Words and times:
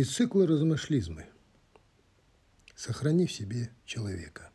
Из 0.00 0.08
цикла 0.08 0.46
размышлизмы. 0.46 1.26
Сохрани 2.74 3.26
в 3.26 3.32
себе 3.32 3.70
человека. 3.84 4.50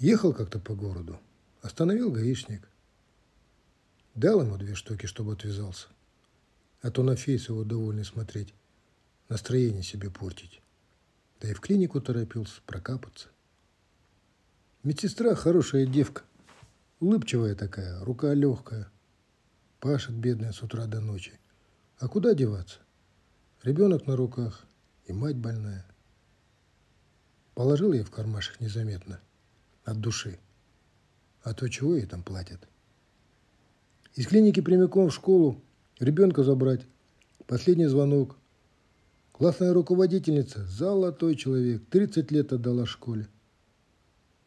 Ехал 0.00 0.32
как-то 0.34 0.58
по 0.58 0.74
городу, 0.74 1.20
остановил 1.60 2.10
гаишник. 2.10 2.68
Дал 4.16 4.42
ему 4.42 4.56
две 4.56 4.74
штуки, 4.74 5.06
чтобы 5.06 5.34
отвязался. 5.34 5.86
А 6.80 6.90
то 6.90 7.04
на 7.04 7.14
фейс 7.14 7.48
его 7.48 7.62
довольный 7.62 8.04
смотреть, 8.04 8.52
настроение 9.28 9.84
себе 9.84 10.10
портить. 10.10 10.60
Да 11.40 11.48
и 11.48 11.54
в 11.54 11.60
клинику 11.60 12.00
торопился 12.00 12.60
прокапаться. 12.66 13.28
Медсестра 14.82 15.36
хорошая 15.36 15.86
девка, 15.86 16.24
улыбчивая 16.98 17.54
такая, 17.54 18.00
рука 18.00 18.34
легкая. 18.34 18.90
Пашет 19.78 20.16
бедная 20.16 20.50
с 20.50 20.60
утра 20.60 20.86
до 20.86 21.00
ночи. 21.00 21.38
А 22.02 22.08
куда 22.08 22.34
деваться? 22.34 22.80
Ребенок 23.62 24.08
на 24.08 24.16
руках 24.16 24.66
и 25.06 25.12
мать 25.12 25.36
больная. 25.36 25.86
Положил 27.54 27.92
ей 27.92 28.02
в 28.02 28.10
кармашек 28.10 28.60
незаметно, 28.60 29.20
от 29.84 30.00
души. 30.00 30.40
А 31.44 31.54
то 31.54 31.68
чего 31.68 31.94
ей 31.94 32.06
там 32.06 32.24
платят? 32.24 32.66
Из 34.16 34.26
клиники 34.26 34.58
прямиком 34.58 35.10
в 35.10 35.14
школу, 35.14 35.62
ребенка 36.00 36.42
забрать. 36.42 36.80
Последний 37.46 37.86
звонок. 37.86 38.36
Классная 39.30 39.72
руководительница, 39.72 40.66
золотой 40.66 41.36
человек, 41.36 41.88
30 41.88 42.32
лет 42.32 42.52
отдала 42.52 42.84
школе. 42.84 43.28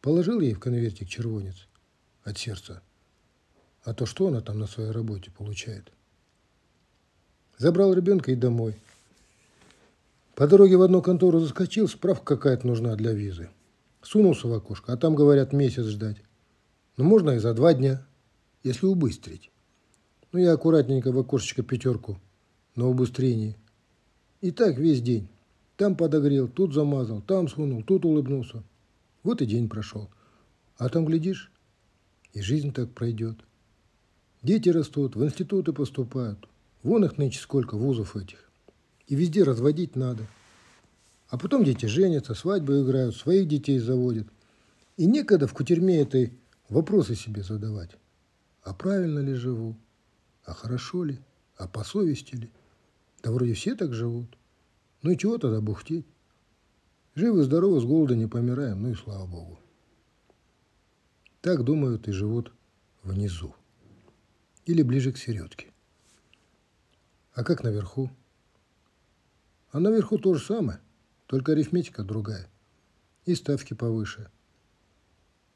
Положил 0.02 0.42
ей 0.42 0.56
в 0.56 0.60
конвертик 0.60 1.08
червонец 1.08 1.70
от 2.26 2.38
сердца. 2.38 2.82
А 3.84 3.94
то 3.94 4.06
что 4.06 4.28
она 4.28 4.42
там 4.42 4.60
на 4.60 4.68
своей 4.68 4.92
работе 4.92 5.32
получает? 5.32 5.94
Забрал 7.58 7.94
ребенка 7.94 8.32
и 8.32 8.36
домой. 8.36 8.76
По 10.36 10.48
дороге 10.48 10.76
в 10.76 10.82
одну 10.82 11.02
контору 11.02 11.40
заскочил, 11.40 11.88
справка 11.88 12.36
какая-то 12.36 12.68
нужна 12.68 12.96
для 12.96 13.14
визы. 13.14 13.50
Сунулся 14.02 14.48
в 14.48 14.54
окошко, 14.54 14.92
а 14.92 14.98
там, 14.98 15.16
говорят, 15.16 15.54
месяц 15.54 15.86
ждать. 15.86 16.18
Ну, 16.98 17.06
можно 17.06 17.32
и 17.32 17.40
за 17.40 17.54
два 17.54 17.74
дня, 17.74 18.06
если 18.64 18.86
убыстрить. 18.86 19.52
Ну, 20.32 20.40
я 20.40 20.54
аккуратненько 20.54 21.14
в 21.14 21.18
окошечко 21.18 21.64
пятерку 21.64 22.20
на 22.76 22.88
убыстрении. 22.88 23.56
И 24.42 24.52
так 24.52 24.78
весь 24.78 25.02
день. 25.02 25.30
Там 25.78 25.96
подогрел, 25.96 26.48
тут 26.50 26.74
замазал, 26.74 27.22
там 27.22 27.48
сунул, 27.48 27.84
тут 27.84 28.06
улыбнулся. 28.06 28.64
Вот 29.24 29.42
и 29.42 29.46
день 29.46 29.70
прошел. 29.70 30.10
А 30.78 30.90
там, 30.90 31.06
глядишь, 31.06 31.52
и 32.34 32.42
жизнь 32.42 32.74
так 32.74 32.92
пройдет. 32.92 33.38
Дети 34.44 34.70
растут, 34.70 35.16
в 35.16 35.24
институты 35.24 35.72
поступают. 35.72 36.48
Вон 36.86 37.04
их 37.04 37.18
нынче 37.18 37.40
сколько 37.40 37.78
вузов 37.78 38.16
этих. 38.16 38.48
И 39.08 39.16
везде 39.16 39.42
разводить 39.42 39.96
надо. 39.96 40.28
А 41.30 41.38
потом 41.40 41.64
дети 41.64 41.88
женятся, 41.88 42.36
свадьбы 42.36 42.82
играют, 42.82 43.16
своих 43.16 43.48
детей 43.48 43.80
заводят. 43.80 44.28
И 44.96 45.08
некогда 45.08 45.48
в 45.48 45.54
кутерьме 45.54 46.00
этой 46.00 46.38
вопросы 46.70 47.16
себе 47.16 47.42
задавать. 47.42 47.90
А 48.62 48.76
правильно 48.76 49.18
ли 49.18 49.34
живу? 49.34 49.76
А 50.44 50.54
хорошо 50.54 51.06
ли? 51.06 51.20
А 51.58 51.68
по 51.68 51.84
совести 51.84 52.36
ли? 52.36 52.52
Да 53.24 53.32
вроде 53.32 53.56
все 53.56 53.74
так 53.74 53.92
живут. 53.92 54.38
Ну 55.02 55.10
и 55.10 55.18
чего 55.18 55.40
тогда 55.40 55.62
бухтеть? 55.62 56.06
Живы, 57.16 57.42
здоровы, 57.42 57.82
с 57.82 57.84
голода 57.84 58.16
не 58.16 58.28
помираем, 58.28 58.84
ну 58.84 58.92
и 58.92 58.94
слава 58.94 59.26
Богу. 59.26 59.58
Так 61.42 61.64
думают 61.64 62.08
и 62.08 62.12
живут 62.12 62.54
внизу. 63.02 63.56
Или 64.68 64.84
ближе 64.84 65.12
к 65.12 65.18
середке. 65.18 65.72
А 67.36 67.44
как 67.44 67.64
наверху? 67.64 68.10
А 69.72 69.80
наверху 69.82 70.18
то 70.18 70.34
же 70.34 70.44
самое, 70.44 70.80
только 71.28 71.52
арифметика 71.52 72.02
другая. 72.04 72.50
И 73.26 73.36
ставки 73.36 73.74
повыше. 73.74 74.32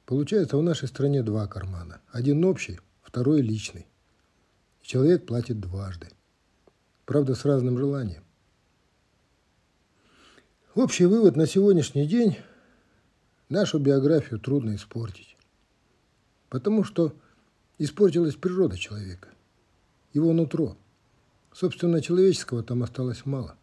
Получается, 0.06 0.58
в 0.58 0.64
нашей 0.64 0.90
стране 0.90 1.24
два 1.24 1.48
кармана. 1.48 2.02
Один 2.12 2.44
общий, 2.44 2.80
второй 3.02 3.42
личный. 3.42 3.88
человек 4.82 5.26
платит 5.26 5.62
дважды. 5.62 6.10
Правда, 7.06 7.34
с 7.34 7.46
разным 7.46 7.78
желанием. 7.78 8.24
Общий 10.76 11.06
вывод 11.06 11.38
на 11.38 11.48
сегодняшний 11.48 12.08
день– 12.08 12.38
нашу 13.50 13.80
биографию 13.80 14.40
трудно 14.40 14.76
испортить. 14.76 15.38
Потому 16.50 16.84
что 16.84 17.16
испортилась 17.78 18.36
природа 18.36 18.78
человека, 18.78 19.30
его 20.12 20.34
нутро– 20.34 20.76
Собственно, 21.54 22.02
человеческого 22.02 22.64
там 22.64 22.84
осталось 22.84 23.26
мало. 23.26 23.56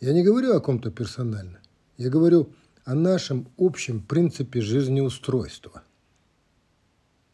Я 0.00 0.12
не 0.12 0.22
говорю 0.22 0.54
о 0.54 0.60
ком-то 0.60 0.90
персонально. 0.90 1.60
Я 1.96 2.10
говорю 2.10 2.50
о 2.84 2.94
нашем 2.94 3.48
общем 3.56 4.02
принципе 4.02 4.60
жизнеустройства. 4.60 5.82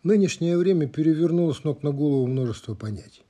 Нынешнее 0.03 0.57
время 0.57 0.89
перевернуло 0.89 1.53
с 1.53 1.65
ног 1.65 1.83
на 1.83 1.91
голову 1.91 2.27
множество 2.27 2.75
понятий. 2.75 3.25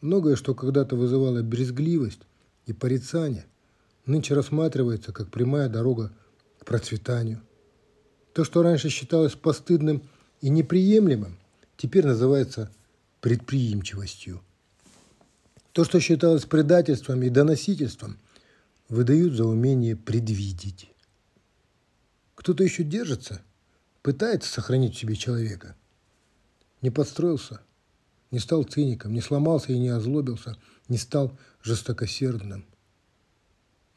Многое, 0.00 0.36
что 0.36 0.54
когда-то 0.54 0.94
вызывало 0.94 1.42
брезгливость 1.42 2.20
и 2.66 2.72
порицание, 2.72 3.46
нынче 4.04 4.34
рассматривается 4.34 5.12
как 5.12 5.30
прямая 5.30 5.68
дорога 5.68 6.12
к 6.58 6.64
процветанию. 6.64 7.40
То, 8.32 8.44
что 8.44 8.62
раньше 8.62 8.90
считалось 8.90 9.34
постыдным 9.34 10.02
и 10.40 10.50
неприемлемым, 10.50 11.38
теперь 11.76 12.06
называется 12.06 12.70
предприимчивостью. 13.20 14.42
То, 15.76 15.84
что 15.84 16.00
считалось 16.00 16.46
предательством 16.46 17.22
и 17.22 17.28
доносительством, 17.28 18.18
выдают 18.88 19.34
за 19.34 19.44
умение 19.44 19.94
предвидеть. 19.94 20.90
Кто-то 22.34 22.64
еще 22.64 22.82
держится, 22.82 23.42
пытается 24.00 24.50
сохранить 24.50 24.94
в 24.94 24.98
себе 24.98 25.16
человека. 25.16 25.76
Не 26.80 26.90
подстроился, 26.90 27.60
не 28.30 28.38
стал 28.38 28.64
циником, 28.64 29.12
не 29.12 29.20
сломался 29.20 29.70
и 29.74 29.78
не 29.78 29.90
озлобился, 29.90 30.56
не 30.88 30.96
стал 30.96 31.38
жестокосердным. 31.62 32.64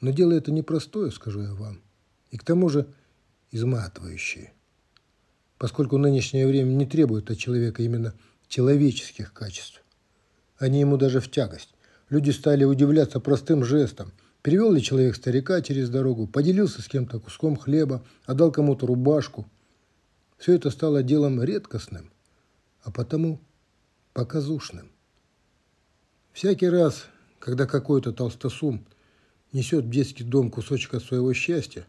Но 0.02 0.12
дело 0.12 0.34
это 0.34 0.52
непростое, 0.52 1.12
скажу 1.12 1.44
я 1.44 1.54
вам, 1.54 1.82
и 2.30 2.38
к 2.38 2.44
тому 2.44 2.68
же 2.68 2.94
изматывающее, 3.52 4.52
поскольку 5.58 5.98
нынешнее 5.98 6.46
время 6.46 6.72
не 6.72 6.86
требует 6.86 7.32
от 7.32 7.38
человека 7.38 7.84
именно 7.84 8.16
человеческих 8.50 9.32
качеств. 9.32 9.79
Они 10.60 10.82
ему 10.82 10.98
даже 10.98 11.22
в 11.22 11.32
тягость. 11.32 11.74
Люди 12.10 12.32
стали 12.32 12.66
удивляться 12.66 13.20
простым 13.20 13.64
жестом. 13.64 14.12
Перевел 14.42 14.72
ли 14.74 14.82
человек 14.82 15.16
старика 15.16 15.62
через 15.62 15.90
дорогу, 15.90 16.28
поделился 16.28 16.82
с 16.82 16.88
кем-то 16.88 17.20
куском 17.20 17.56
хлеба, 17.56 18.06
отдал 18.26 18.52
кому-то 18.52 18.86
рубашку. 18.86 19.50
Все 20.38 20.54
это 20.54 20.70
стало 20.70 21.02
делом 21.02 21.42
редкостным, 21.42 22.12
а 22.84 22.92
потому 22.92 23.40
показушным. 24.14 24.92
Всякий 26.32 26.70
раз, 26.70 27.06
когда 27.40 27.66
какой-то 27.66 28.12
толстосум 28.12 28.86
несет 29.52 29.86
в 29.86 29.90
детский 29.90 30.24
дом 30.24 30.52
кусочек 30.52 30.94
от 30.94 31.04
своего 31.04 31.34
счастья, 31.34 31.86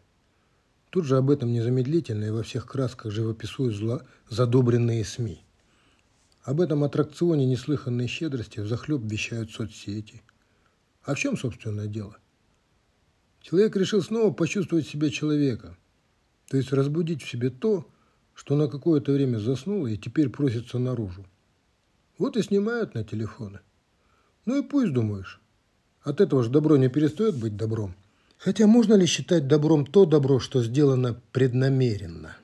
тут 0.89 1.05
же 1.05 1.17
об 1.17 1.29
этом 1.29 1.53
незамедлительно 1.53 2.25
и 2.25 2.31
во 2.31 2.43
всех 2.43 2.65
красках 2.65 3.11
живописуют 3.11 3.75
зло 3.75 4.01
задобренные 4.29 5.05
СМИ. 5.05 5.43
Об 6.43 6.59
этом 6.59 6.83
аттракционе 6.83 7.45
неслыханной 7.45 8.07
щедрости 8.07 8.59
взахлеб 8.59 9.01
вещают 9.03 9.51
соцсети. 9.51 10.23
А 11.03 11.13
в 11.13 11.19
чем, 11.19 11.37
собственное 11.37 11.87
дело? 11.87 12.17
Человек 13.41 13.75
решил 13.75 14.01
снова 14.01 14.33
почувствовать 14.33 14.87
себя 14.87 15.09
человеком, 15.09 15.77
то 16.49 16.57
есть 16.57 16.73
разбудить 16.73 17.21
в 17.21 17.29
себе 17.29 17.51
то, 17.51 17.87
что 18.33 18.55
на 18.55 18.67
какое-то 18.67 19.11
время 19.11 19.37
заснуло 19.37 19.87
и 19.87 19.97
теперь 19.97 20.29
просится 20.29 20.79
наружу. 20.79 21.25
Вот 22.17 22.37
и 22.37 22.41
снимают 22.41 22.95
на 22.95 23.03
телефоны. 23.03 23.59
Ну 24.45 24.63
и 24.63 24.67
пусть 24.67 24.93
думаешь. 24.93 25.39
От 26.01 26.21
этого 26.21 26.43
же 26.43 26.49
добро 26.49 26.77
не 26.77 26.87
перестает 26.87 27.35
быть 27.37 27.55
добром. 27.55 27.95
Хотя 28.37 28.65
можно 28.65 28.95
ли 28.95 29.05
считать 29.05 29.47
добром 29.47 29.85
то 29.85 30.05
добро, 30.05 30.39
что 30.39 30.63
сделано 30.63 31.21
преднамеренно? 31.31 32.35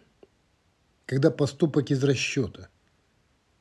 Когда 1.07 1.31
поступок 1.31 1.89
из 1.89 2.03
расчета– 2.03 2.69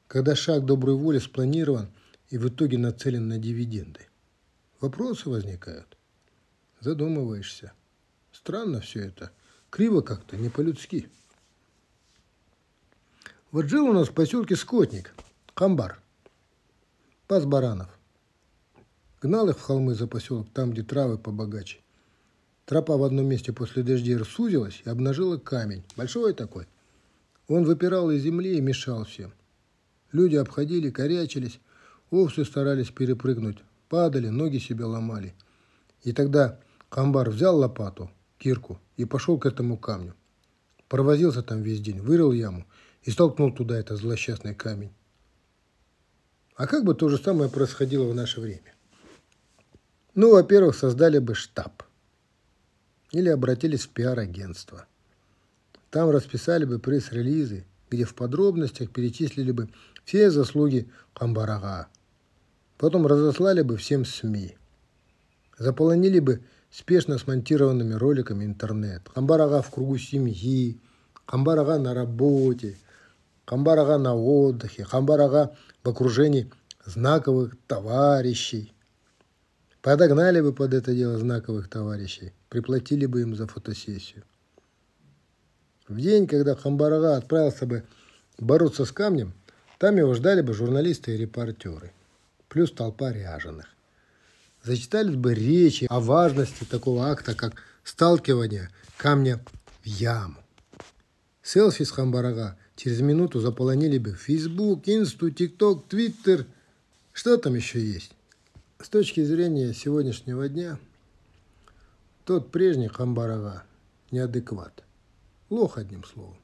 когда 0.09 0.37
шаг 0.37 0.65
доброй 0.65 0.95
воли 0.95 1.19
спланирован 1.19 1.89
и 2.29 2.39
в 2.39 2.49
итоге 2.49 2.79
нацелен 2.79 3.29
на 3.29 3.39
дивиденды. 3.39 4.07
Вопросы 4.81 5.29
возникают. 5.29 5.97
Задумываешься. 6.81 7.73
Странно 8.33 8.81
все 8.81 9.01
это. 9.01 9.33
Криво 9.71 10.01
как-то, 10.01 10.37
не 10.37 10.49
по-людски. 10.49 11.09
Вот 13.51 13.67
жил 13.67 13.87
у 13.87 13.93
нас 13.93 14.09
в 14.09 14.13
поселке 14.13 14.55
Скотник, 14.55 15.15
Камбар, 15.55 16.01
пас 17.27 17.45
баранов. 17.45 17.89
Гнал 19.23 19.49
их 19.49 19.59
в 19.59 19.63
холмы 19.63 19.95
за 19.95 20.07
поселок, 20.07 20.47
там, 20.53 20.73
где 20.73 20.83
травы 20.83 21.19
побогаче. 21.19 21.81
Тропа 22.67 22.97
в 22.97 23.03
одном 23.03 23.27
месте 23.27 23.53
после 23.53 23.83
дождей 23.83 24.17
рассузилась 24.17 24.83
и 24.85 24.91
обнажила 24.91 25.39
камень, 25.39 25.85
большой 25.97 26.35
такой. 26.35 26.67
Он 27.49 27.65
выпирал 27.65 28.11
из 28.11 28.23
земли 28.23 28.59
и 28.59 28.61
мешал 28.61 29.05
всем– 29.05 29.33
Люди 30.13 30.37
обходили, 30.37 30.91
корячились. 30.91 31.61
овцы 32.11 32.45
старались 32.45 32.91
перепрыгнуть, 32.91 33.59
падали, 33.89 34.29
ноги 34.29 34.59
себе 34.59 34.85
ломали. 34.85 35.35
И 36.03 36.13
тогда 36.13 36.61
Камбар 36.89 37.31
взял 37.31 37.57
лопату, 37.59 38.11
кирку 38.39 38.81
и 38.97 39.05
пошел 39.05 39.39
к 39.39 39.47
этому 39.47 39.77
камню. 39.77 40.15
Провозился 40.89 41.43
там 41.43 41.63
весь 41.63 41.81
день, 41.81 42.01
вырыл 42.01 42.33
яму 42.33 42.67
и 43.03 43.11
столкнул 43.11 43.53
туда 43.53 43.77
этот 43.77 43.99
злосчастный 43.99 44.55
камень. 44.55 44.93
А 46.55 46.67
как 46.67 46.85
бы 46.85 46.95
то 46.95 47.09
же 47.09 47.19
самое 47.19 47.51
происходило 47.51 48.09
в 48.11 48.15
наше 48.15 48.41
время? 48.41 48.75
Ну, 50.15 50.33
во-первых, 50.33 50.75
создали 50.75 51.19
бы 51.19 51.35
штаб. 51.35 51.83
Или 53.13 53.29
обратились 53.29 53.83
в 53.83 53.91
пиар-агентство. 53.91 54.87
Там 55.91 56.11
расписали 56.11 56.65
бы 56.65 56.79
пресс-релизы, 56.79 57.67
где 57.91 58.05
в 58.05 58.15
подробностях 58.15 58.91
перечислили 58.91 59.53
бы 59.53 59.69
все 60.07 60.31
заслуги 60.31 60.89
Камбарага. 61.15 61.89
Потом 62.79 63.07
разослали 63.07 63.63
бы 63.63 63.77
всем 63.77 64.05
СМИ. 64.05 64.57
Заполонили 65.59 66.21
бы 66.21 66.45
спешно 66.71 67.19
смонтированными 67.19 67.95
роликами 67.95 68.45
интернет. 68.45 69.03
Камбарага 69.13 69.63
в 69.63 69.71
кругу 69.71 69.99
семьи, 69.99 70.81
Камбарага 71.27 71.79
на 71.79 71.93
работе, 71.93 72.77
Камбарага 73.45 73.99
на 73.99 74.15
отдыхе, 74.15 74.85
Камбарага 74.85 75.57
в 75.83 75.89
окружении 75.89 76.53
знаковых 76.85 77.57
товарищей. 77.67 78.73
Подогнали 79.83 80.41
бы 80.41 80.53
под 80.53 80.75
это 80.75 80.95
дело 80.95 81.19
знаковых 81.19 81.69
товарищей, 81.69 82.33
приплатили 82.49 83.07
бы 83.07 83.23
им 83.23 83.35
за 83.35 83.49
фотосессию. 83.49 84.23
В 85.89 86.01
день, 86.01 86.29
когда 86.29 86.55
Хамбарага 86.55 87.17
отправился 87.17 87.67
бы 87.67 87.85
бороться 88.39 88.85
с 88.85 88.93
камнем, 88.93 89.33
там 89.79 89.97
его 89.97 90.15
ждали 90.15 90.41
бы 90.41 90.55
журналисты 90.55 91.15
и 91.15 91.19
репортеры, 91.19 91.93
плюс 92.49 92.73
толпа 92.73 93.13
ряженых. 93.13 93.67
Зачитались 94.63 95.17
бы 95.17 95.35
речи 95.35 95.87
о 95.89 96.01
важности 96.01 96.65
такого 96.65 97.11
акта, 97.11 97.35
как 97.35 97.63
сталкивание 97.85 98.71
камня 98.97 99.41
в 99.83 99.87
яму. 99.87 100.43
Селфи 101.43 101.85
с 101.85 101.93
Хамбарага 101.93 102.59
через 102.75 103.01
минуту 103.01 103.39
заполонили 103.39 103.99
бы 103.99 104.15
Facebook, 104.15 104.89
Инсту, 104.89 105.31
ТикТок, 105.31 105.87
Твиттер. 105.87 106.47
Что 107.13 107.37
там 107.37 107.55
еще 107.55 107.81
есть? 107.81 108.11
С 108.81 108.89
точки 108.89 109.23
зрения 109.23 109.73
сегодняшнего 109.73 110.49
дня, 110.49 110.79
тот 112.25 112.51
прежний 112.51 112.89
Хамбарага 112.89 113.63
неадекват. 114.11 114.83
Лох, 115.49 115.79
одним 115.79 116.03
словом. 116.03 116.37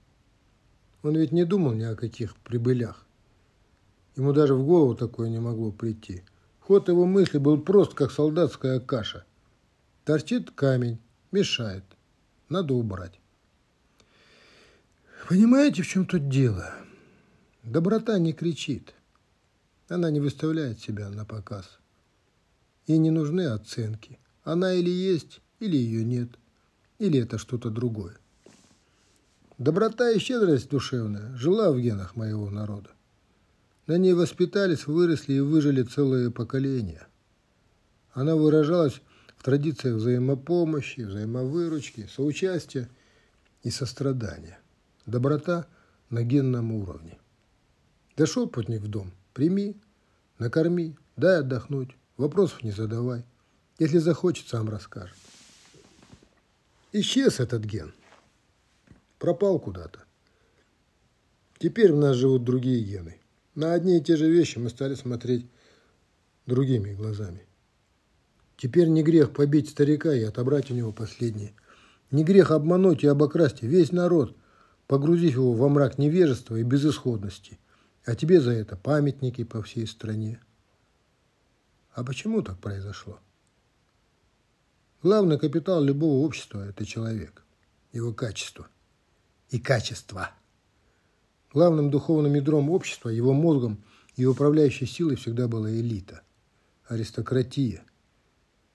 Он 1.03 1.17
ведь 1.17 1.33
не 1.33 1.45
думал 1.45 1.73
ни 1.73 1.83
о 1.83 1.97
каких 1.97 2.37
прибылях. 2.37 3.05
Ему 4.17 4.33
даже 4.33 4.55
в 4.55 4.65
голову 4.65 4.95
такое 4.95 5.29
не 5.31 5.39
могло 5.39 5.73
прийти. 5.73 6.23
Ход 6.61 6.89
его 6.89 7.07
мысли 7.07 7.39
был 7.39 7.61
прост, 7.61 7.95
как 7.95 8.11
солдатская 8.11 8.79
каша. 8.79 9.25
Торчит 10.05 10.51
камень, 10.51 10.99
мешает. 11.31 11.85
Надо 12.49 12.75
убрать. 12.75 13.19
Понимаете, 15.29 15.83
в 15.83 15.87
чем 15.87 16.07
тут 16.07 16.29
дело? 16.29 16.75
Доброта 17.63 18.19
не 18.19 18.33
кричит. 18.33 18.95
Она 19.89 20.11
не 20.11 20.21
выставляет 20.21 20.81
себя 20.81 21.09
на 21.09 21.25
показ. 21.25 21.79
Ей 22.87 22.99
не 22.99 23.11
нужны 23.11 23.47
оценки. 23.47 24.19
Она 24.45 24.75
или 24.75 24.91
есть, 24.91 25.41
или 25.61 25.77
ее 25.77 26.05
нет. 26.05 26.31
Или 26.99 27.21
это 27.21 27.39
что-то 27.39 27.71
другое. 27.71 28.17
Доброта 29.59 30.11
и 30.11 30.19
щедрость 30.19 30.71
душевная 30.71 31.35
жила 31.37 31.71
в 31.73 31.81
генах 31.81 32.17
моего 32.17 32.51
народа. 32.51 32.91
На 33.87 33.99
ней 33.99 34.13
воспитались, 34.13 34.87
выросли 34.87 35.35
и 35.35 35.41
выжили 35.41 35.83
целые 35.83 36.31
поколения. 36.31 37.07
Она 38.13 38.37
выражалась 38.37 39.01
в 39.37 39.43
традициях 39.43 39.97
взаимопомощи, 39.97 41.01
взаимовыручки, 41.01 42.09
соучастия 42.15 42.89
и 43.63 43.71
сострадания. 43.71 44.59
Доброта 45.07 45.67
на 46.11 46.23
генном 46.23 46.73
уровне. 46.73 47.19
Дошел 48.17 48.49
путник 48.49 48.83
в 48.83 48.89
дом, 48.89 49.11
прими, 49.35 49.77
накорми, 50.39 50.97
дай 51.17 51.39
отдохнуть, 51.39 51.91
вопросов 52.17 52.63
не 52.63 52.71
задавай. 52.71 53.25
Если 53.79 53.99
захочет, 53.99 54.49
сам 54.49 54.69
расскажет. 54.69 55.17
Исчез 56.93 57.41
этот 57.41 57.65
ген– 57.65 57.93
пропал 59.23 59.61
куда-то. 59.61 60.01
Теперь 61.61 61.93
в 61.93 61.97
нас 61.97 62.17
живут 62.17 62.43
другие 62.43 62.83
гены. 62.83 63.21
На 63.55 63.75
одни 63.75 63.99
и 63.99 64.01
те 64.01 64.17
же 64.17 64.31
вещи 64.31 64.59
мы 64.59 64.71
стали 64.71 64.95
смотреть 64.95 65.47
другими 66.47 66.95
глазами. 66.95 67.47
Теперь 68.57 68.89
не 68.89 69.03
грех 69.03 69.33
побить 69.33 69.69
старика 69.69 70.15
и 70.15 70.23
отобрать 70.23 70.71
у 70.71 70.75
него 70.75 70.93
последнее. 70.93 71.55
Не 72.11 72.25
грех 72.25 72.51
обмануть 72.51 73.03
и 73.03 73.09
обокрасть 73.09 73.63
весь 73.63 73.93
народ, 73.93 74.37
погрузив 74.87 75.35
его 75.35 75.53
во 75.53 75.69
мрак 75.69 75.99
невежества 75.99 76.57
и 76.57 76.63
безысходности. 76.63 77.59
А 78.05 78.15
тебе 78.15 78.41
за 78.41 78.53
это 78.53 78.77
памятники 78.77 79.45
по 79.45 79.63
всей 79.63 79.87
стране. 79.87 80.41
А 81.93 82.05
почему 82.05 82.43
так 82.43 82.59
произошло? 82.59 83.21
Главный 85.03 85.39
капитал 85.39 85.83
любого 85.83 86.25
общества– 86.25 86.67
это 86.69 86.85
человек, 86.85 87.45
его 87.93 88.13
качество– 88.13 88.69
и 89.53 89.59
качества. 89.59 90.31
Главным 91.53 91.91
духовным 91.91 92.35
ядром 92.35 92.71
общества, 92.71 93.11
его 93.11 93.35
мозгом 93.35 93.85
и 94.17 94.25
управляющей 94.25 94.87
силой 94.87 95.17
всегда 95.17 95.49
была 95.49 95.71
элита, 95.71 96.23
аристократия, 96.87 97.83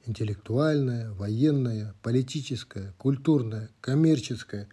интеллектуальная, 0.05 1.11
военная, 1.11 1.95
политическая, 2.03 2.93
культурная, 2.99 3.71
коммерческая. 3.81 4.69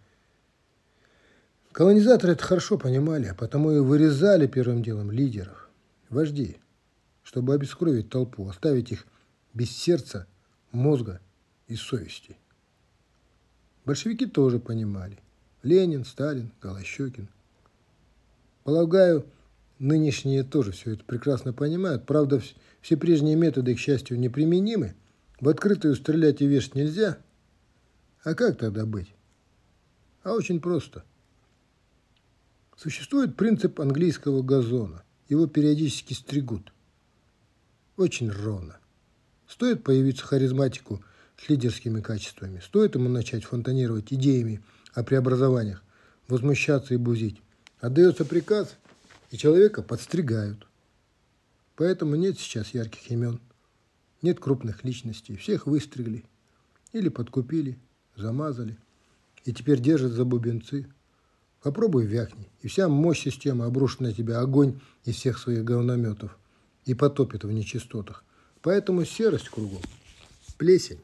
Колонизаторы 1.71 2.33
это 2.33 2.43
хорошо 2.43 2.77
понимали, 2.77 3.25
а 3.25 3.33
потому 3.33 3.71
и 3.71 3.79
вырезали 3.79 4.45
первым 4.45 4.83
делом 4.83 5.11
лидеров, 5.11 5.69
вождей, 6.09 6.59
чтобы 7.23 7.55
обескровить 7.55 8.09
толпу, 8.09 8.47
оставить 8.47 8.91
их 8.91 9.07
без 9.55 9.71
сердца, 9.71 10.27
мозга 10.71 11.21
и 11.67 11.75
совести. 11.75 12.37
Большевики 13.83 14.27
тоже 14.27 14.59
понимали. 14.59 15.17
Ленин, 15.63 16.05
Сталин, 16.05 16.51
Голощекин. 16.61 17.29
Полагаю, 18.65 19.27
нынешние 19.77 20.43
тоже 20.43 20.71
все 20.71 20.93
это 20.93 21.03
прекрасно 21.03 21.53
понимают. 21.53 22.07
Правда, 22.07 22.41
все 22.81 22.97
прежние 22.97 23.35
методы, 23.35 23.75
к 23.75 23.79
счастью, 23.79 24.19
неприменимы. 24.19 24.95
В 25.39 25.49
открытую 25.49 25.93
стрелять 25.95 26.41
и 26.41 26.47
вешать 26.47 26.73
нельзя. 26.73 27.19
А 28.23 28.33
как 28.33 28.57
тогда 28.57 28.87
быть? 28.87 29.13
А 30.23 30.33
очень 30.33 30.59
просто. 30.59 31.03
Существует 32.75 33.35
принцип 33.35 33.79
английского 33.79 34.41
газона. 34.41 35.03
Его 35.29 35.45
периодически 35.45 36.15
стригут. 36.15 36.73
Очень 37.97 38.31
ровно. 38.31 38.79
Стоит 39.47 39.83
появиться 39.83 40.25
харизматику 40.25 41.03
с 41.37 41.47
лидерскими 41.49 42.01
качествами, 42.01 42.59
стоит 42.65 42.95
ему 42.95 43.09
начать 43.09 43.43
фонтанировать 43.43 44.11
идеями 44.11 44.63
о 44.95 45.03
преобразованиях, 45.03 45.83
возмущаться 46.27 46.95
и 46.95 46.97
бузить. 46.97 47.43
Отдается 47.79 48.25
приказ, 48.25 48.75
и 49.31 49.37
человека 49.37 49.81
подстригают. 49.81 50.67
Поэтому 51.75 52.15
нет 52.15 52.39
сейчас 52.39 52.73
ярких 52.73 53.11
имен, 53.11 53.39
нет 54.21 54.39
крупных 54.39 54.83
личностей. 54.83 55.35
Всех 55.35 55.67
выстригли 55.67 56.23
или 56.93 57.09
подкупили, 57.09 57.77
замазали, 58.15 58.77
и 59.43 59.53
теперь 59.53 59.79
держат 59.79 60.13
за 60.13 60.23
бубенцы. 60.25 60.87
Попробуй 61.61 62.05
вякни, 62.05 62.49
и 62.61 62.67
вся 62.67 62.87
мощь 62.87 63.23
системы 63.23 63.65
обрушит 63.65 63.99
на 63.99 64.13
тебя 64.13 64.39
огонь 64.39 64.79
из 65.03 65.15
всех 65.15 65.37
своих 65.37 65.63
говнометов 65.63 66.37
и 66.85 66.93
потопит 66.93 67.43
в 67.43 67.51
нечистотах. 67.51 68.23
Поэтому 68.61 69.03
серость 69.03 69.49
кругом, 69.49 69.81
плесень. 70.57 71.01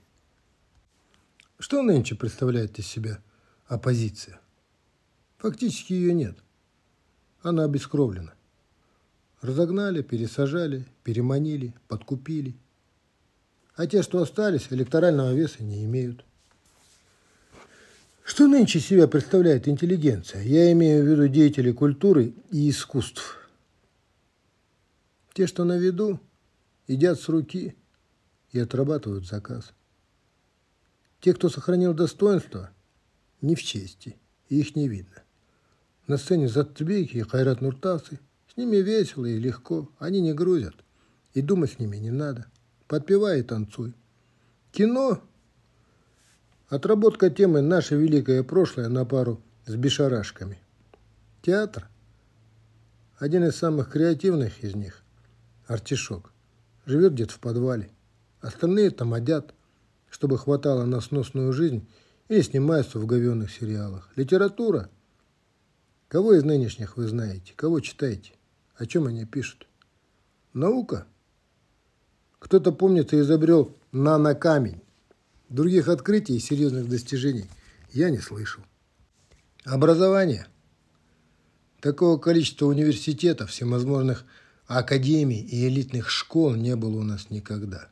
Что 1.59 1.81
нынче 1.81 2.15
представляет 2.15 2.79
из 2.79 2.87
себя– 2.87 3.19
оппозиция. 3.71 4.39
Фактически 5.37 5.93
ее 5.93 6.13
нет. 6.13 6.37
Она 7.41 7.63
обескровлена. 7.63 8.33
Разогнали, 9.41 10.01
пересажали, 10.01 10.85
переманили, 11.03 11.73
подкупили. 11.87 12.55
А 13.75 13.87
те, 13.87 14.03
что 14.03 14.21
остались, 14.21 14.67
электорального 14.69 15.33
веса 15.33 15.63
не 15.63 15.83
имеют. 15.85 16.23
Что 18.23 18.47
нынче 18.47 18.79
себя 18.79 19.07
представляет 19.07 19.67
интеллигенция? 19.67 20.43
Я 20.43 20.71
имею 20.71 21.03
в 21.03 21.07
виду 21.07 21.27
деятели 21.27 21.71
культуры 21.71 22.33
и 22.51 22.69
искусств. 22.69 23.49
Те, 25.33 25.47
что 25.47 25.63
на 25.63 25.77
виду, 25.77 26.19
едят 26.87 27.19
с 27.19 27.27
руки 27.29 27.75
и 28.51 28.59
отрабатывают 28.59 29.25
заказ. 29.25 29.73
Те, 31.19 31.33
кто 31.33 31.49
сохранил 31.49 31.93
достоинство– 31.93 32.69
не 33.41 33.55
в 33.55 33.63
чести, 33.63 34.17
их 34.49 34.75
не 34.75 34.87
видно. 34.87 35.23
На 36.11 36.17
сцене 36.17 36.49
Затбеки 36.49 37.15
и 37.15 37.21
Хайрат 37.21 37.61
Нуртасы, 37.61 38.19
с 38.53 38.57
ними 38.57 38.75
весело 38.75 39.25
и 39.25 39.39
легко, 39.39 39.89
они 39.97 40.19
не 40.19 40.33
грузят, 40.33 40.75
И 41.33 41.41
думать 41.41 41.71
с 41.71 41.79
ними 41.79 41.95
не 41.95 42.11
надо. 42.11 42.47
Подпевай 42.89 43.39
и 43.39 43.43
танцуй. 43.43 43.93
Кино– 44.73 45.21
отработка 46.67 47.29
темы 47.29 47.61
«Наше 47.61 47.95
великое 47.95 48.43
прошлое» 48.43 48.89
на 48.89 49.05
пару 49.05 49.41
с 49.65 49.73
бешарашками. 49.75 50.59
Театр– 51.43 51.87
один 53.17 53.45
из 53.45 53.55
самых 53.55 53.89
креативных 53.89 54.65
из 54.65 54.75
них– 54.75 55.03
артишок. 55.65 56.33
Живет 56.85 57.13
где-то 57.13 57.35
в 57.35 57.39
подвале. 57.39 57.89
Остальные 58.41 58.89
там 58.91 59.13
одят, 59.13 59.53
чтобы 60.09 60.37
хватало 60.37 60.83
на 60.83 60.99
сносную 60.99 61.53
жизнь 61.53 61.87
или 62.27 62.41
снимаются 62.41 62.99
в 62.99 63.05
говенных 63.05 63.49
сериалах. 63.49 64.09
Литература– 64.17 64.89
Кого 66.11 66.33
из 66.33 66.43
нынешних 66.43 66.97
вы 66.97 67.07
знаете? 67.07 67.53
Кого 67.55 67.79
читаете? 67.79 68.33
О 68.75 68.85
чем 68.85 69.07
они 69.07 69.23
пишут? 69.23 69.65
Наука? 70.51 71.07
Кто-то, 72.37 72.73
помнит, 72.73 73.13
и 73.13 73.21
изобрел 73.21 73.73
нанокамень. 73.93 74.81
Других 75.47 75.87
открытий 75.87 76.35
и 76.35 76.41
серьезных 76.41 76.89
достижений 76.89 77.45
я 77.93 78.09
не 78.09 78.17
слышал. 78.17 78.61
Образование. 79.63 80.47
Такого 81.79 82.17
количества 82.17 82.65
университетов, 82.65 83.51
всевозможных 83.51 84.25
академий 84.67 85.39
и 85.39 85.65
элитных 85.65 86.09
школ 86.09 86.55
не 86.55 86.75
было 86.75 86.97
у 86.97 87.03
нас 87.03 87.29
никогда. 87.29 87.87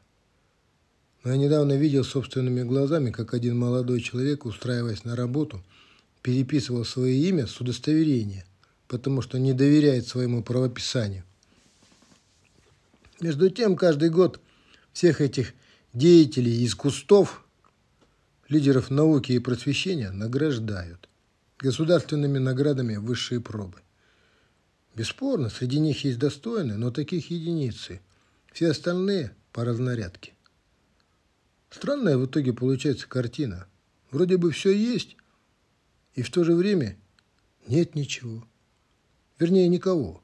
Но 1.23 1.31
я 1.31 1.38
недавно 1.38 1.77
видел 1.77 2.03
собственными 2.03 2.63
глазами, 2.63 3.11
как 3.11 3.33
один 3.33 3.57
молодой 3.57 4.01
человек, 4.01 4.43
устраиваясь 4.45 5.05
на 5.05 5.15
работу– 5.15 5.63
переписывал 6.21 6.85
свое 6.85 7.15
имя 7.15 7.47
с 7.47 7.59
удостоверения, 7.59 8.45
потому 8.88 9.21
что 9.21 9.39
не 9.39 9.53
доверяет 9.53 10.07
своему 10.07 10.43
правописанию. 10.43 11.23
Между 13.19 13.49
тем, 13.49 13.75
каждый 13.75 14.09
год 14.09 14.39
всех 14.93 15.21
этих 15.21 15.53
деятелей 15.93 16.63
из 16.63 16.75
кустов, 16.75 17.45
лидеров 18.47 18.89
науки 18.89 19.33
и 19.33 19.39
просвещения 19.39 20.11
награждают 20.11 21.09
государственными 21.59 22.38
наградами 22.38 22.95
высшие 22.95 23.41
пробы. 23.41 23.79
Бесспорно, 24.95 25.49
среди 25.49 25.79
них 25.79 26.03
есть 26.03 26.17
достойные, 26.17 26.77
но 26.77 26.91
таких 26.91 27.29
единицы. 27.29 28.01
Все 28.53 28.71
остальные 28.71 29.35
по 29.51 29.63
разнарядке. 29.63 30.33
Странная 31.69 32.17
в 32.17 32.25
итоге 32.25 32.53
получается 32.53 33.07
картина. 33.07 33.67
Вроде 34.09 34.38
бы 34.38 34.51
все 34.51 34.71
есть, 34.71 35.15
и 36.19 36.21
в 36.21 36.29
то 36.31 36.43
же 36.43 36.53
время 36.53 36.97
нет 37.65 37.95
ничего. 37.95 38.45
Вернее, 39.39 39.69
никого. 39.69 40.21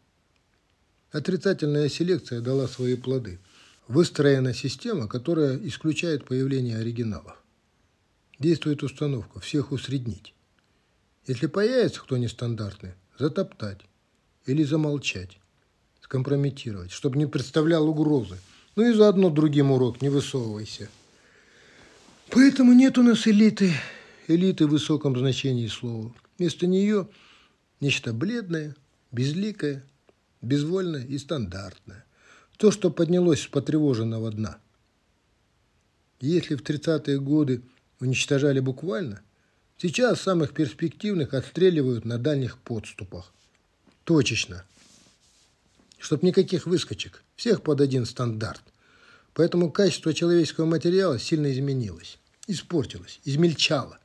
Отрицательная 1.10 1.88
селекция 1.88 2.42
дала 2.42 2.68
свои 2.68 2.98
плоды. 2.98 3.40
Выстроена 3.88 4.54
система, 4.54 5.08
которая 5.08 5.58
исключает 5.66 6.26
появление 6.26 6.80
оригиналов. 6.80 7.42
Действует 8.40 8.84
установка 8.84 9.40
всех 9.40 9.72
усреднить. 9.72 10.34
Если 11.28 11.48
появится 11.48 12.02
кто 12.02 12.18
нестандартный, 12.18 12.96
затоптать 13.18 13.80
или 14.46 14.64
замолчать, 14.66 15.40
скомпрометировать, 16.02 16.92
чтобы 16.92 17.18
не 17.18 17.26
представлял 17.26 17.88
угрозы. 17.88 18.38
Ну 18.76 18.84
и 18.84 18.92
заодно 18.92 19.30
другим 19.30 19.72
урок, 19.72 20.02
не 20.02 20.10
высовывайся. 20.10 20.90
Поэтому 22.32 22.74
нет 22.74 22.98
у 22.98 23.04
нас 23.04 23.26
элиты, 23.30 23.72
элиты 24.30 24.68
в 24.68 24.72
высоком 24.72 25.18
значении 25.18 25.68
слова. 25.68 26.14
Вместо 26.38 26.68
нее 26.68 27.08
нечто 27.80 28.14
бледное, 28.14 28.76
безликое, 29.12 29.84
безвольное 30.42 31.06
и 31.06 31.18
стандартное. 31.18 32.06
То, 32.58 32.72
что 32.72 32.90
поднялось 32.90 33.42
с 33.42 33.48
потревоженного 33.48 34.32
дна. 34.32 34.60
Если 36.22 36.56
в 36.56 36.64
30-е 36.64 37.20
годы 37.20 37.62
уничтожали 38.00 38.60
буквально, 38.60 39.22
сейчас 39.78 40.22
самых 40.22 40.54
перспективных 40.54 41.34
отстреливают 41.34 42.06
на 42.06 42.18
дальних 42.18 42.58
подступах. 42.58 43.34
Точечно. 44.06 44.64
Чтоб 45.98 46.24
никаких 46.24 46.66
выскочек. 46.66 47.24
Всех 47.36 47.62
под 47.62 47.82
один 47.82 48.06
стандарт. 48.06 48.62
Поэтому 49.34 49.70
качество 49.70 50.14
человеческого 50.14 50.66
материала 50.66 51.20
сильно 51.20 51.52
изменилось, 51.52 52.18
испортилось, 52.48 53.20
измельчало. 53.26 54.00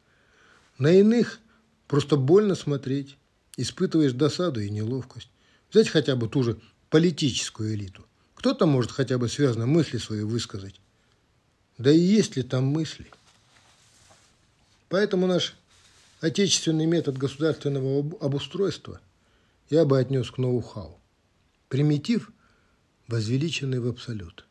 На 0.81 0.91
иных 0.93 1.41
просто 1.87 2.17
больно 2.17 2.55
смотреть. 2.55 3.19
Испытываешь 3.57 4.15
досаду 4.15 4.61
и 4.61 4.71
неловкость. 4.71 5.29
Взять 5.71 5.91
хотя 5.91 6.17
бы 6.17 6.27
ту 6.27 6.43
же 6.43 6.59
политическую 6.89 7.75
элиту. 7.75 8.07
Кто-то 8.35 8.65
может 8.65 8.91
хотя 8.91 9.19
бы 9.19 9.29
связано 9.29 9.67
мысли 9.67 9.99
свои 9.99 10.23
высказать. 10.23 10.81
Да 11.77 11.93
и 11.93 11.99
есть 11.99 12.37
ли 12.37 12.43
там 12.43 12.65
мысли? 12.65 13.11
Поэтому 14.89 15.27
наш 15.27 15.55
отечественный 16.21 16.87
метод 16.87 17.19
государственного 17.19 17.99
обустройства 18.19 19.01
я 19.69 19.85
бы 19.85 19.99
отнес 19.99 20.31
к 20.31 20.39
ноу-хау. 20.39 20.99
Примитив, 21.69 22.33
возвеличенный 23.07 23.81
в 23.81 23.87
абсолют. 23.87 24.47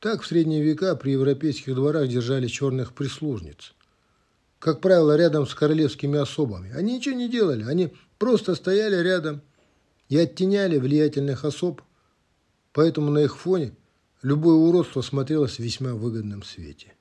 Так 0.00 0.20
в 0.20 0.26
средние 0.26 0.62
века 0.62 0.94
при 0.96 1.12
европейских 1.12 1.74
дворах 1.74 2.08
держали 2.08 2.46
черных 2.46 2.92
прислужниц 2.92 3.72
как 4.58 4.80
правило, 4.80 5.16
рядом 5.16 5.46
с 5.46 5.54
королевскими 5.54 6.18
особами. 6.18 6.72
Они 6.72 6.96
ничего 6.96 7.14
не 7.14 7.28
делали, 7.28 7.64
они 7.64 7.92
просто 8.18 8.54
стояли 8.54 8.96
рядом 8.96 9.42
и 10.08 10.16
оттеняли 10.16 10.78
влиятельных 10.78 11.44
особ, 11.44 11.82
поэтому 12.72 13.10
на 13.10 13.18
их 13.18 13.36
фоне 13.36 13.74
любое 14.22 14.54
уродство 14.54 15.02
смотрелось 15.02 15.56
в 15.56 15.60
весьма 15.60 15.94
выгодном 15.94 16.42
свете. 16.42 16.94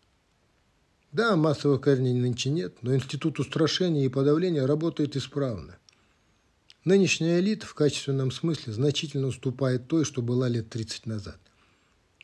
Да, 1.11 1.37
массовых 1.37 1.79
казней 1.79 2.13
нынче 2.13 2.49
нет, 2.49 2.75
но 2.81 2.93
институт 2.93 3.39
устрашения 3.39 4.05
и 4.05 4.09
подавления 4.09 4.65
работает 4.65 5.15
исправно. 5.15 5.77
Нынешняя 6.83 7.39
элита 7.39 7.65
в 7.65 7.73
качественном 7.73 8.31
смысле 8.31 8.73
значительно 8.73 9.27
уступает 9.27 9.87
той, 9.87 10.03
что 10.03 10.21
была 10.21 10.49
лет 10.49 10.69
30 10.69 11.05
назад. 11.05 11.39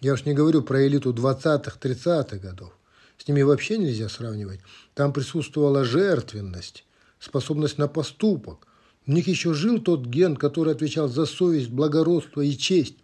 Я 0.02 0.14
уж 0.14 0.26
не 0.26 0.34
говорю 0.34 0.62
про 0.62 0.86
элиту 0.86 1.14
20-30-х 1.14 2.38
годов. 2.38 2.78
С 3.22 3.28
ними 3.28 3.44
вообще 3.44 3.78
нельзя 3.78 4.10
сравнивать. 4.10 4.62
Там 4.96 5.14
присутствовала 5.14 5.84
жертвенность, 5.84 6.86
способность 7.20 7.78
на 7.78 7.88
поступок. 7.88 8.68
В 9.06 9.12
них 9.12 9.28
еще 9.28 9.54
жил 9.54 9.80
тот 9.80 10.08
ген, 10.08 10.36
который 10.36 10.74
отвечал 10.74 11.08
за 11.08 11.28
совесть, 11.28 11.70
благородство 11.70 12.42
и 12.42 12.58
честь. 12.58 12.96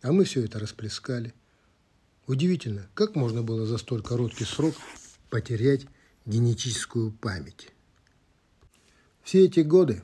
А 0.00 0.12
мы 0.12 0.24
все 0.24 0.42
это 0.46 0.58
расплескали. 0.58 1.34
Удивительно, 2.26 2.88
как 2.94 3.16
можно 3.16 3.42
было 3.42 3.66
за 3.66 3.76
столь 3.76 4.02
короткий 4.02 4.46
срок 4.46 4.76
потерять 5.28 5.84
генетическую 6.24 7.12
память. 7.12 7.68
Все 9.22 9.44
эти 9.44 9.60
годы 9.60 10.02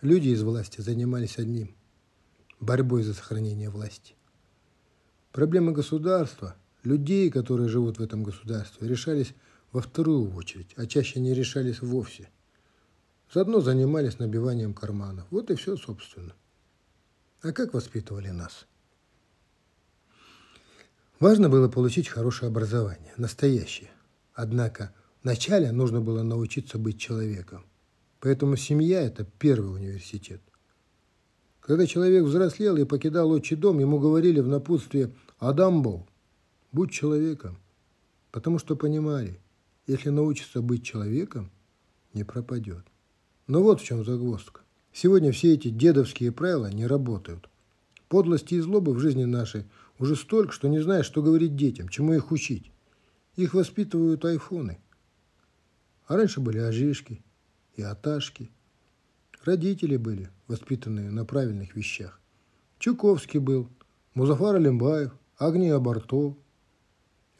люди 0.00 0.28
из 0.28 0.44
власти 0.44 0.80
занимались 0.80 1.38
одним– 1.38 1.74
борьбой 2.60 3.02
за 3.02 3.14
сохранение 3.14 3.68
власти. 3.68 4.14
Проблемы 5.32 5.72
государства– 5.72 6.54
людей, 6.84 7.30
которые 7.30 7.68
живут 7.68 7.98
в 7.98 8.02
этом 8.02 8.22
государстве, 8.22 8.88
решались 8.88 9.34
во 9.72 9.80
вторую 9.80 10.34
очередь, 10.34 10.72
а 10.76 10.86
чаще 10.86 11.20
не 11.20 11.34
решались 11.34 11.80
вовсе. 11.80 12.28
Заодно 13.32 13.60
занимались 13.60 14.18
набиванием 14.18 14.74
карманов. 14.74 15.26
Вот 15.30 15.50
и 15.50 15.54
все, 15.54 15.76
собственно. 15.76 16.34
А 17.42 17.52
как 17.52 17.72
воспитывали 17.74 18.30
нас? 18.30 18.66
Важно 21.20 21.48
было 21.48 21.68
получить 21.68 22.08
хорошее 22.08 22.48
образование, 22.48 23.12
настоящее. 23.16 23.90
Однако 24.34 24.92
вначале 25.22 25.70
нужно 25.70 26.00
было 26.00 26.22
научиться 26.22 26.78
быть 26.78 26.98
человеком. 26.98 27.64
Поэтому 28.20 28.56
семья– 28.56 29.00
это 29.02 29.24
первый 29.38 29.74
университет. 29.74 30.40
Когда 31.60 31.86
человек 31.86 32.24
взрослел 32.24 32.76
и 32.76 32.84
покидал 32.84 33.30
отчий 33.30 33.56
дом, 33.56 33.78
ему 33.78 33.98
говорили 33.98 34.40
в 34.40 34.48
напутствие 34.48 35.14
«Адамбо, 35.38 36.06
Будь 36.72 36.92
человеком, 36.92 37.58
потому 38.30 38.58
что 38.58 38.76
понимали, 38.76 39.40
если 39.86 40.10
научится 40.10 40.62
быть 40.62 40.84
человеком, 40.84 41.50
не 42.14 42.22
пропадет. 42.22 42.84
Но 43.46 43.62
вот 43.62 43.80
в 43.80 43.84
чем 43.84 44.04
загвоздка. 44.04 44.60
Сегодня 44.92 45.32
все 45.32 45.54
эти 45.54 45.68
дедовские 45.68 46.30
правила 46.30 46.70
не 46.70 46.86
работают. 46.86 47.48
Подлости 48.08 48.54
и 48.54 48.60
злобы 48.60 48.92
в 48.94 49.00
жизни 49.00 49.24
нашей 49.24 49.64
уже 49.98 50.14
столько, 50.14 50.52
что 50.52 50.68
не 50.68 50.80
знаешь, 50.80 51.06
что 51.06 51.22
говорить 51.22 51.56
детям, 51.56 51.88
чему 51.88 52.14
их 52.14 52.30
учить. 52.30 52.70
Их 53.36 53.54
воспитывают 53.54 54.24
айфоны. 54.24 54.78
А 56.06 56.16
раньше 56.16 56.40
были 56.40 56.58
ажишки 56.58 57.22
и 57.74 57.82
аташки. 57.82 58.50
Родители 59.44 59.96
были, 59.96 60.30
воспитанные 60.46 61.10
на 61.10 61.24
правильных 61.24 61.74
вещах. 61.74 62.20
Чуковский 62.78 63.40
был, 63.40 63.68
Музафар 64.14 64.56
Алимбаев, 64.56 65.12
Агния 65.38 65.78
Барто, 65.78 66.36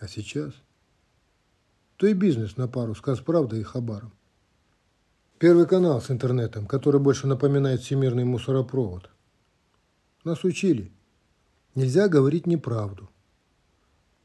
а 0.01 0.09
сейчас? 0.09 0.55
То 1.97 2.07
и 2.07 2.15
бизнес 2.15 2.57
на 2.57 2.67
пару 2.67 2.95
с 2.95 3.01
Казправдой 3.01 3.61
и 3.61 3.63
Хабаром. 3.63 4.13
Первый 5.39 5.67
канал 5.67 6.01
с 6.01 6.11
интернетом, 6.11 6.67
который 6.67 7.01
больше 7.01 7.27
напоминает 7.27 7.83
всемирный 7.83 8.25
мусоропровод. 8.25 9.11
Нас 10.25 10.43
учили. 10.45 10.91
Нельзя 11.75 12.09
говорить 12.09 12.47
неправду. 12.47 13.11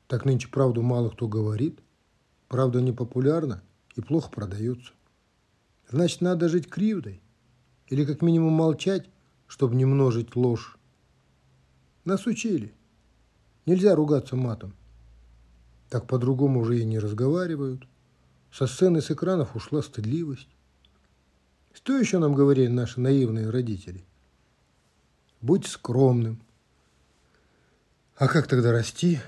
Так 0.07 0.23
нынче 0.23 0.47
правду 0.47 0.81
мало 0.81 1.09
кто 1.09 1.27
говорит. 1.27 1.79
Правда 2.47 2.81
непопулярна 2.81 3.61
и 3.95 4.01
плохо 4.01 4.29
продается. 4.29 4.93
Значит, 5.89 6.21
надо 6.21 6.47
жить 6.47 6.69
кривдой. 6.69 7.21
Или 7.87 8.05
как 8.05 8.21
минимум 8.21 8.53
молчать, 8.53 9.09
чтобы 9.47 9.75
не 9.75 9.85
множить 9.85 10.35
ложь. 10.35 10.77
Нас 12.05 12.25
учили. 12.27 12.73
Нельзя 13.65 13.95
ругаться 13.95 14.35
матом. 14.35 14.73
Так 15.95 16.07
по-другому 16.07 16.59
уже 16.59 16.81
и 16.81 16.83
не 16.83 16.99
разговаривают. 16.99 17.87
Со 18.51 18.67
сцены 18.67 19.01
с 19.01 19.11
экранов 19.11 19.55
ушла 19.55 19.81
стыдливость. 19.81 20.49
Что 21.71 21.97
еще 21.97 22.17
нам 22.19 22.33
говорили 22.33 22.67
наши 22.67 22.99
наивные 22.99 23.49
родители? 23.49 24.03
Будь 25.39 25.65
скромным. 25.65 26.41
А 28.17 28.27
как 28.27 28.47
тогда 28.47 28.73
расти? 28.73 29.21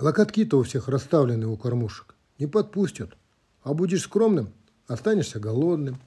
Локотки-то 0.00 0.58
у 0.58 0.64
всех 0.64 0.88
расставлены 0.88 1.46
у 1.46 1.56
кормушек. 1.56 2.16
Не 2.40 2.48
подпустят. 2.48 3.16
А 3.62 3.72
будешь 3.72 4.02
скромным, 4.02 4.52
останешься 4.88 5.38
голодным. 5.38 6.00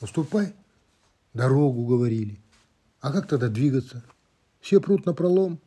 Уступай. 0.00 0.54
Дорогу 1.34 1.86
говорили. 1.86 2.38
А 3.00 3.12
как 3.12 3.26
тогда 3.26 3.48
двигаться? 3.48 4.04
Все 4.60 4.80
прут 4.80 5.06
на 5.06 5.12
пролом. 5.12 5.58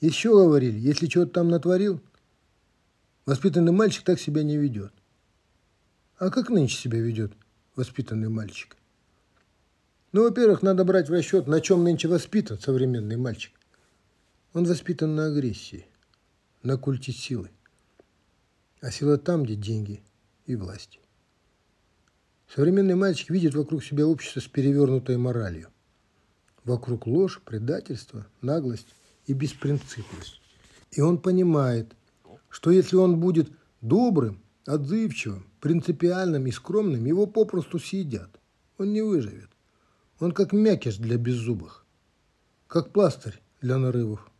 Еще 0.00 0.30
говорили, 0.30 0.78
если 0.78 1.08
что-то 1.08 1.32
там 1.32 1.48
натворил, 1.48 2.00
воспитанный 3.24 3.72
мальчик 3.72 4.04
так 4.04 4.20
себя 4.20 4.42
не 4.42 4.56
ведет. 4.58 4.92
А 6.18 6.30
как 6.30 6.50
нынче 6.50 6.76
себя 6.76 7.00
ведет 7.00 7.32
воспитанный 7.76 8.28
мальчик? 8.28 8.76
Ну, 10.12 10.22
во-первых, 10.22 10.62
надо 10.62 10.84
брать 10.84 11.08
в 11.08 11.12
расчет, 11.12 11.46
на 11.46 11.60
чем 11.60 11.82
нынче 11.82 12.08
воспитан 12.08 12.58
современный 12.58 13.16
мальчик. 13.16 13.52
Он 14.52 14.64
воспитан 14.64 15.14
на 15.14 15.26
агрессии, 15.26 15.86
на 16.62 16.76
культе 16.76 17.12
силы. 17.12 17.50
А 18.80 18.90
сила 18.90 19.18
там, 19.18 19.44
где 19.44 19.56
деньги 19.56 20.02
и 20.46 20.56
власть. 20.56 21.00
Современный 22.54 22.94
мальчик 22.94 23.30
видит 23.30 23.54
вокруг 23.54 23.82
себя 23.82 24.06
общество 24.06 24.40
с 24.40 24.46
перевернутой 24.46 25.16
моралью. 25.16 25.68
Вокруг 26.64 27.06
ложь, 27.06 27.40
предательство, 27.44 28.26
наглость 28.40 28.88
и 29.26 29.32
беспринципность. 29.32 30.40
И 30.92 31.00
он 31.00 31.18
понимает, 31.18 31.94
что 32.48 32.70
если 32.70 32.96
он 32.96 33.20
будет 33.20 33.50
добрым, 33.80 34.40
отзывчивым, 34.64 35.46
принципиальным 35.60 36.46
и 36.46 36.50
скромным, 36.50 37.04
его 37.04 37.26
попросту 37.26 37.78
съедят. 37.78 38.40
Он 38.78 38.92
не 38.92 39.02
выживет. 39.02 39.50
Он 40.18 40.32
как 40.32 40.52
мякиш 40.52 40.96
для 40.96 41.18
беззубых, 41.18 41.84
как 42.66 42.92
пластырь 42.92 43.40
для 43.60 43.78
нарывов. 43.78 44.30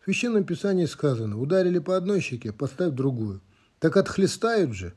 В 0.00 0.04
Священном 0.04 0.44
Писании 0.44 0.86
сказано, 0.86 1.38
ударили 1.38 1.78
по 1.78 1.96
одной 1.96 2.20
щеке, 2.20 2.52
поставь 2.52 2.94
другую. 2.94 3.42
Так 3.78 3.96
отхлестают 3.96 4.72
же 4.72 4.94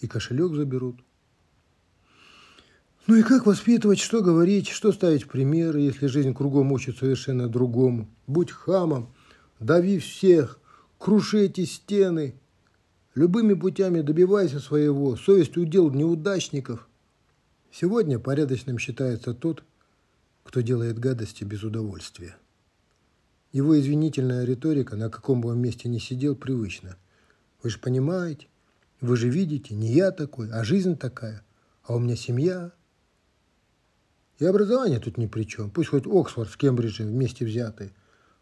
и 0.00 0.06
кошелек 0.06 0.54
заберут. 0.54 1.02
Ну 3.10 3.16
и 3.16 3.24
как 3.24 3.44
воспитывать, 3.44 3.98
что 3.98 4.22
говорить, 4.22 4.68
что 4.68 4.92
ставить 4.92 5.26
примеры, 5.26 5.80
если 5.80 6.06
жизнь 6.06 6.32
кругом 6.32 6.70
учит 6.70 6.96
совершенно 6.96 7.48
другому? 7.48 8.08
Будь 8.28 8.52
хамом, 8.52 9.12
дави 9.58 9.98
всех, 9.98 10.60
круши 10.96 11.46
эти 11.46 11.64
стены. 11.64 12.36
Любыми 13.16 13.54
путями 13.54 14.02
добивайся 14.02 14.60
своего, 14.60 15.16
совесть 15.16 15.56
удел 15.56 15.90
неудачников. 15.90 16.88
Сегодня 17.72 18.20
порядочным 18.20 18.78
считается 18.78 19.34
тот, 19.34 19.64
кто 20.44 20.60
делает 20.60 21.00
гадости 21.00 21.42
без 21.42 21.64
удовольствия. 21.64 22.36
Его 23.50 23.76
извинительная 23.76 24.44
риторика, 24.44 24.94
на 24.94 25.10
каком 25.10 25.40
бы 25.40 25.48
он 25.48 25.60
месте 25.60 25.88
ни 25.88 25.98
сидел, 25.98 26.36
привычна. 26.36 26.96
Вы 27.60 27.70
же 27.70 27.80
понимаете, 27.80 28.46
вы 29.00 29.16
же 29.16 29.28
видите, 29.28 29.74
не 29.74 29.88
я 29.88 30.12
такой, 30.12 30.48
а 30.52 30.62
жизнь 30.62 30.96
такая, 30.96 31.42
а 31.82 31.96
у 31.96 31.98
меня 31.98 32.14
семья, 32.14 32.70
и 34.40 34.46
образование 34.46 34.98
тут 34.98 35.18
ни 35.18 35.26
при 35.26 35.44
чем. 35.44 35.70
Пусть 35.70 35.90
хоть 35.90 36.06
Оксфорд 36.06 36.50
с 36.50 36.56
Кембриджем 36.56 37.06
вместе 37.06 37.44
взятые. 37.44 37.92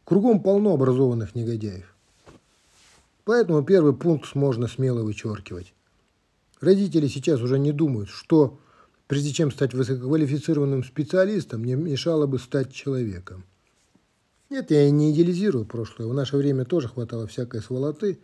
Кругом 0.05 0.41
полно 0.43 0.73
образованных 0.73 1.35
негодяев. 1.35 1.95
Поэтому 3.25 3.63
первый 3.63 3.93
пункт 3.93 4.35
можно 4.35 4.69
смело 4.69 5.03
вычеркивать. 5.03 5.75
Родители 6.61 7.09
сейчас 7.09 7.41
уже 7.41 7.59
не 7.59 7.73
думают, 7.73 8.09
что 8.09 8.59
прежде 9.07 9.33
чем 9.33 9.51
стать 9.51 9.75
высококвалифицированным 9.75 10.85
специалистом, 10.85 11.61
мне 11.61 11.75
мешало 11.75 12.27
бы 12.27 12.39
стать 12.39 12.73
человеком. 12.73 13.45
Нет, 14.51 14.71
я 14.71 14.87
и 14.87 14.91
не 14.91 15.13
идеализирую 15.13 15.67
прошлое. 15.67 16.09
В 16.09 16.15
наше 16.15 16.37
время 16.37 16.65
тоже 16.65 16.89
хватало 16.89 17.27
всякой 17.27 17.61
сволоты, 17.61 18.19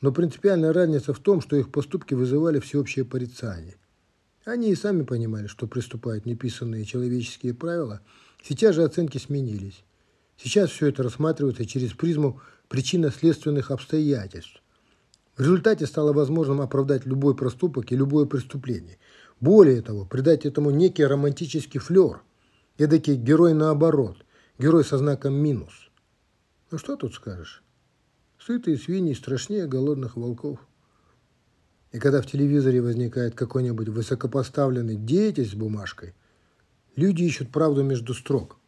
но 0.00 0.10
принципиальная 0.10 0.72
разница 0.72 1.12
в 1.12 1.20
том, 1.20 1.42
что 1.42 1.54
их 1.56 1.70
поступки 1.70 2.14
вызывали 2.14 2.58
всеобщее 2.60 3.04
порицание– 3.04 3.76
они 4.44 4.70
и 4.70 4.74
сами 4.74 5.02
понимали, 5.02 5.46
что 5.46 5.66
приступают 5.66 6.26
неписанные 6.26 6.84
человеческие 6.84 7.54
правила. 7.54 8.00
Сейчас 8.42 8.74
же 8.74 8.84
оценки 8.84 9.18
сменились. 9.18 9.84
Сейчас 10.36 10.70
все 10.70 10.86
это 10.86 11.02
рассматривается 11.02 11.66
через 11.66 11.92
призму 11.92 12.40
причинно-следственных 12.68 13.70
обстоятельств. 13.70 14.62
В 15.36 15.40
результате 15.40 15.86
стало 15.86 16.12
возможным 16.12 16.60
оправдать 16.60 17.04
любой 17.04 17.36
проступок 17.36 17.92
и 17.92 17.96
любое 17.96 18.26
преступление. 18.26 18.98
Более 19.40 19.82
того, 19.82 20.06
придать 20.06 20.46
этому 20.46 20.70
некий 20.70 21.04
романтический 21.04 21.80
флер. 21.80 22.22
Эдакий 22.78 23.16
герой 23.16 23.52
наоборот, 23.52 24.24
герой 24.58 24.84
со 24.84 24.96
знаком 24.96 25.34
минус. 25.34 25.90
Ну 26.70 26.78
что 26.78 26.96
тут 26.96 27.14
скажешь? 27.14 27.62
Сытые 28.38 28.78
свиньи 28.78 29.12
страшнее 29.12 29.66
голодных 29.66 30.16
волков. 30.16 30.60
И 31.92 31.98
когда 31.98 32.22
в 32.22 32.26
телевизоре 32.26 32.80
возникает 32.80 33.34
какой-нибудь 33.34 33.88
высокопоставленный 33.88 34.96
деятель 34.96 35.46
с 35.46 35.54
бумажкой, 35.54 36.14
люди 36.94 37.24
ищут 37.24 37.50
правду 37.50 37.82
между 37.82 38.14
строк. 38.14 38.58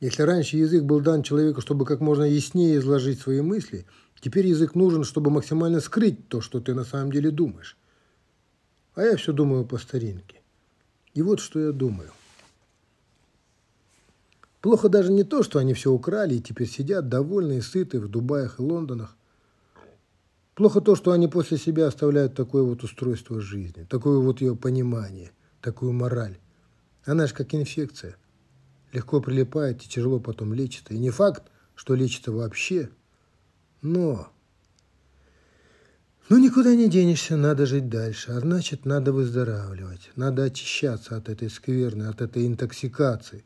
Если 0.00 0.22
раньше 0.22 0.56
язык 0.56 0.82
был 0.82 1.00
дан 1.00 1.22
человеку, 1.22 1.60
чтобы 1.60 1.86
как 1.86 2.00
можно 2.00 2.24
яснее 2.24 2.78
изложить 2.78 3.20
свои 3.20 3.40
мысли, 3.40 3.86
теперь 4.20 4.46
язык 4.46 4.74
нужен, 4.74 5.04
чтобы 5.04 5.30
максимально 5.30 5.80
скрыть 5.80 6.28
то, 6.28 6.40
что 6.40 6.60
ты 6.60 6.74
на 6.74 6.84
самом 6.84 7.12
деле 7.12 7.30
думаешь. 7.30 7.78
А 8.94 9.02
я 9.02 9.16
все 9.16 9.32
думаю 9.32 9.64
по 9.64 9.78
старинке. 9.78 10.42
И 11.14 11.22
вот 11.22 11.40
что 11.40 11.60
я 11.60 11.72
думаю. 11.72 12.10
Плохо 14.60 14.88
даже 14.88 15.10
не 15.10 15.24
то, 15.24 15.42
что 15.42 15.58
они 15.58 15.74
все 15.74 15.90
украли 15.90 16.34
и 16.34 16.40
теперь 16.40 16.68
сидят 16.68 17.08
довольные, 17.08 17.62
сытые 17.62 18.00
в 18.00 18.08
Дубаях 18.08 18.58
и 18.58 18.62
Лондонах. 18.62 19.16
Плохо 20.54 20.82
то, 20.82 20.94
что 20.96 21.12
они 21.12 21.28
после 21.28 21.56
себя 21.56 21.86
оставляют 21.86 22.34
такое 22.34 22.62
вот 22.62 22.82
устройство 22.84 23.40
жизни, 23.40 23.84
такое 23.88 24.18
вот 24.18 24.42
ее 24.42 24.54
понимание, 24.54 25.30
такую 25.62 25.92
мораль. 25.92 26.38
Она 27.04 27.26
же 27.26 27.34
как 27.34 27.54
инфекция. 27.54 28.16
Легко 28.92 29.22
прилипает 29.22 29.82
и 29.82 29.88
тяжело 29.88 30.20
потом 30.20 30.52
лечится. 30.52 30.92
И 30.92 30.98
не 30.98 31.08
факт, 31.08 31.44
что 31.74 31.94
лечится 31.94 32.32
вообще, 32.32 32.90
но... 33.80 34.28
Ну, 36.28 36.38
никуда 36.38 36.74
не 36.74 36.88
денешься, 36.88 37.36
надо 37.36 37.66
жить 37.66 37.88
дальше. 37.88 38.32
А 38.32 38.40
значит, 38.40 38.84
надо 38.84 39.12
выздоравливать. 39.12 40.10
Надо 40.16 40.44
очищаться 40.44 41.16
от 41.16 41.28
этой 41.28 41.50
скверны, 41.50 42.04
от 42.04 42.20
этой 42.20 42.46
интоксикации. 42.46 43.44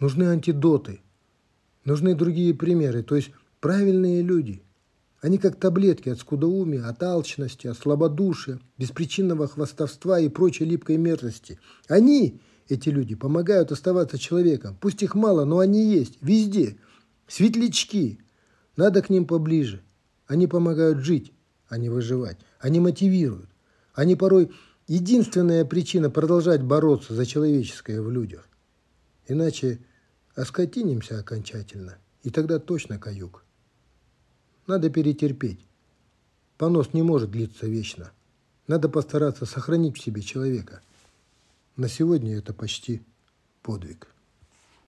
Нужны 0.00 0.24
антидоты. 0.24 1.00
Нужны 1.84 2.14
другие 2.14 2.54
примеры, 2.54 3.02
то 3.02 3.16
есть 3.16 3.30
правильные 3.60 4.22
люди– 4.22 4.62
они 5.22 5.38
как 5.38 5.54
таблетки 5.54 6.08
от 6.08 6.18
скудоумия, 6.18 6.84
от 6.84 7.00
алчности, 7.04 7.68
от 7.68 7.78
слабодушия, 7.78 8.58
беспричинного 8.76 9.46
хвастовства 9.46 10.18
и 10.18 10.28
прочей 10.28 10.64
липкой 10.64 10.96
мерзости. 10.96 11.60
Они, 11.86 12.40
эти 12.68 12.88
люди, 12.88 13.14
помогают 13.14 13.70
оставаться 13.70 14.18
человеком. 14.18 14.76
Пусть 14.80 15.00
их 15.04 15.14
мало, 15.14 15.44
но 15.44 15.60
они 15.60 15.94
есть, 15.94 16.18
везде. 16.20 16.76
Светлячки. 17.28 18.18
Надо 18.76 19.00
к 19.00 19.10
ним 19.10 19.26
поближе. 19.28 19.84
Они 20.26 20.48
помогают 20.48 20.98
жить, 20.98 21.32
а 21.68 21.78
не 21.78 21.88
выживать. 21.88 22.38
Они 22.58 22.80
мотивируют. 22.80 23.48
Они 23.94 24.16
порой 24.16 24.50
единственная 24.88 25.64
причина 25.64 26.10
продолжать 26.10 26.64
бороться 26.64 27.14
за 27.14 27.26
человеческое 27.26 28.02
в 28.02 28.10
людях. 28.10 28.48
Иначе 29.28 29.78
оскотинимся 30.34 31.20
окончательно, 31.20 31.98
и 32.24 32.30
тогда 32.30 32.58
точно 32.58 32.98
каюк. 32.98 33.44
Надо 34.66 34.90
перетерпеть. 34.90 35.60
Понос 36.56 36.92
не 36.92 37.02
может 37.02 37.30
длиться 37.30 37.66
вечно. 37.66 38.12
Надо 38.68 38.88
постараться 38.88 39.44
сохранить 39.44 39.98
в 39.98 40.02
себе 40.02 40.22
человека. 40.22 40.80
На 41.76 41.88
сегодня 41.88 42.36
это 42.36 42.54
почти 42.54 43.02
подвиг. 43.62 44.08